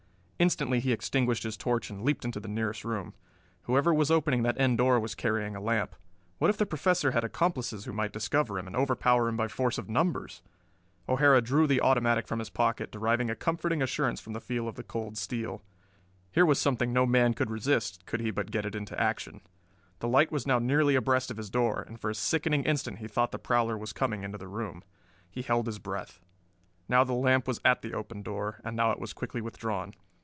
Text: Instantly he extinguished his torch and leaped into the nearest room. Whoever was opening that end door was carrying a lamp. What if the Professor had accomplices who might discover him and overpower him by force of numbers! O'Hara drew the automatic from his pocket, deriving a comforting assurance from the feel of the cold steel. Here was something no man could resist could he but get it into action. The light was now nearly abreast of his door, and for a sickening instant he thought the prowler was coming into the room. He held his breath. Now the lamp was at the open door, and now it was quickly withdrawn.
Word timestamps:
Instantly 0.41 0.79
he 0.79 0.91
extinguished 0.91 1.43
his 1.43 1.55
torch 1.55 1.91
and 1.91 2.01
leaped 2.01 2.25
into 2.25 2.39
the 2.39 2.47
nearest 2.47 2.83
room. 2.83 3.13
Whoever 3.65 3.93
was 3.93 4.09
opening 4.09 4.41
that 4.41 4.59
end 4.59 4.79
door 4.79 4.99
was 4.99 5.13
carrying 5.13 5.55
a 5.55 5.61
lamp. 5.61 5.95
What 6.39 6.49
if 6.49 6.57
the 6.57 6.65
Professor 6.65 7.11
had 7.11 7.23
accomplices 7.23 7.85
who 7.85 7.93
might 7.93 8.11
discover 8.11 8.57
him 8.57 8.65
and 8.65 8.75
overpower 8.75 9.29
him 9.29 9.37
by 9.37 9.47
force 9.47 9.77
of 9.77 9.87
numbers! 9.87 10.41
O'Hara 11.07 11.41
drew 11.43 11.67
the 11.67 11.79
automatic 11.81 12.25
from 12.25 12.39
his 12.39 12.49
pocket, 12.49 12.91
deriving 12.91 13.29
a 13.29 13.35
comforting 13.35 13.83
assurance 13.83 14.19
from 14.19 14.33
the 14.33 14.41
feel 14.41 14.67
of 14.67 14.73
the 14.73 14.81
cold 14.83 15.15
steel. 15.15 15.61
Here 16.31 16.43
was 16.47 16.57
something 16.57 16.91
no 16.91 17.05
man 17.05 17.35
could 17.35 17.51
resist 17.51 18.07
could 18.07 18.19
he 18.21 18.31
but 18.31 18.49
get 18.49 18.65
it 18.65 18.73
into 18.73 18.99
action. 18.99 19.41
The 19.99 20.07
light 20.07 20.31
was 20.31 20.47
now 20.47 20.57
nearly 20.57 20.95
abreast 20.95 21.29
of 21.29 21.37
his 21.37 21.51
door, 21.51 21.83
and 21.87 21.99
for 22.01 22.09
a 22.09 22.15
sickening 22.15 22.63
instant 22.63 22.97
he 22.97 23.07
thought 23.07 23.29
the 23.31 23.37
prowler 23.37 23.77
was 23.77 23.93
coming 23.93 24.23
into 24.23 24.39
the 24.39 24.47
room. 24.47 24.83
He 25.29 25.43
held 25.43 25.67
his 25.67 25.77
breath. 25.77 26.19
Now 26.89 27.03
the 27.03 27.13
lamp 27.13 27.47
was 27.47 27.61
at 27.63 27.83
the 27.83 27.93
open 27.93 28.23
door, 28.23 28.59
and 28.63 28.75
now 28.75 28.89
it 28.89 28.97
was 28.97 29.13
quickly 29.13 29.39
withdrawn. 29.41 29.93